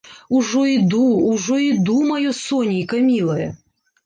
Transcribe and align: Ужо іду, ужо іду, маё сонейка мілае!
Ужо 0.37 0.61
іду, 0.75 1.01
ужо 1.33 1.57
іду, 1.65 1.99
маё 2.13 2.33
сонейка 2.41 3.05
мілае! 3.11 3.47